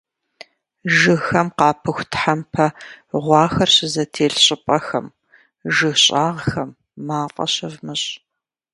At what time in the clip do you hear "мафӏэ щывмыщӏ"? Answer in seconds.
7.07-8.09